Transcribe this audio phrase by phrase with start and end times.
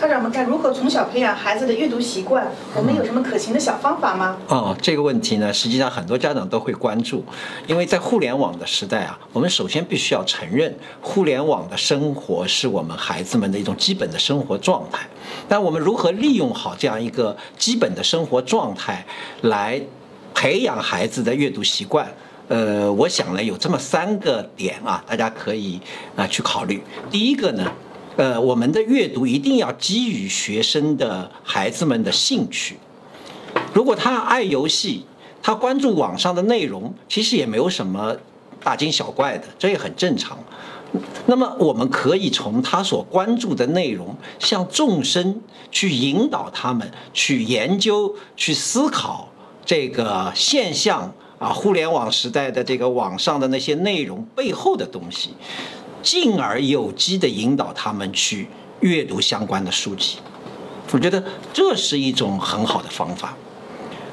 [0.00, 2.50] 校长们该如何从小培养孩子的阅读习惯？
[2.74, 4.38] 我们有什么可行的小方法吗？
[4.48, 7.22] 哦，这个问题呢，实际上很多家长都会关注，
[7.66, 15.06] 因为在互联网的时代啊，我们首先必须要承认，互联网的生活是我们孩子们的一种基本的生活状态。
[15.50, 19.04] 但我们如何利用好这样一个基本的生活状态，
[19.42, 19.78] 来
[20.32, 22.10] 培养孩子的阅读习惯？
[22.48, 25.78] 呃，我想呢，有这么三个点啊，大家可以
[26.16, 26.82] 啊去考虑。
[27.10, 27.70] 第一个呢。
[28.16, 32.76] 呃，我们的阅读一定要基于学生的孩子们的兴趣。
[33.72, 35.06] 如果他爱游戏，
[35.42, 38.16] 他关注网上的内容，其实也没有什么
[38.62, 40.38] 大惊小怪的，这也很正常。
[41.26, 49.28] 那么，我们可以从他所关注的内容，向众生去引导他们去研究、去思考
[49.64, 55.30] 这个现象啊，互联网时代的这个网上的那些内容背后的东西。
[56.02, 58.48] 进而有机的引导他们去
[58.80, 60.18] 阅读相关的书籍，
[60.92, 63.34] 我觉得这是一种很好的方法。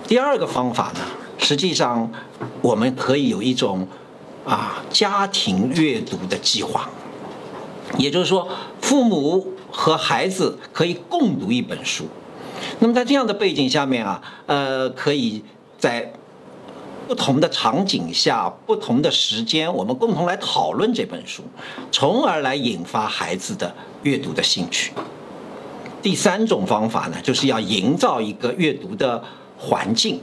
[0.08, 1.02] 第二个方法呢，
[1.38, 2.12] 实际上
[2.62, 3.88] 我们可以有一种
[4.46, 6.90] 啊家庭阅读的计划，
[7.98, 8.48] 也就是说，
[8.82, 12.06] 父母和孩子可以共读一本书。
[12.80, 15.44] 那么在这样的背景下面啊，呃，可以
[15.78, 16.14] 在。
[17.08, 21.42] 不同的场景下，不同的时间，我们共同来讨论这本书，
[21.90, 24.92] 从而来引发孩子的阅读的兴趣。
[26.02, 29.24] 第三种方法呢，就是要营造一个阅读的
[29.58, 30.20] 环境。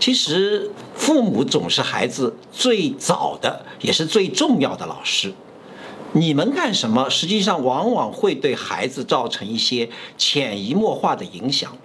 [0.00, 5.34] 其实，父母总是孩子最早的，也是最重要的老师。
[6.12, 11.76] 你们干什么，实际上往往会对孩子造成一些潜移默化的影响。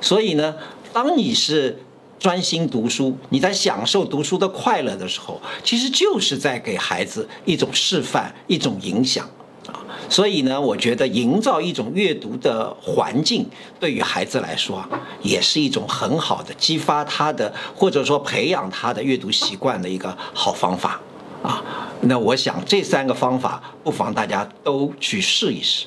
[0.00, 0.56] 所以呢，
[0.92, 1.82] 当你是
[2.18, 9.28] 专心读书，你在享受读书的快乐的时候，其实就是在给孩子一种示范、一种影响
[9.68, 9.84] 啊。
[10.08, 13.46] 所以呢，我觉得营造一种阅读的环境，
[13.78, 14.84] 对于孩子来说，
[15.22, 21.00] 也是一种很好的激发他的，或者说培养他的阅读习惯的一个好方法
[21.42, 21.62] 啊。
[22.00, 25.86] 那我想这三个方法，不妨大家都去试一试。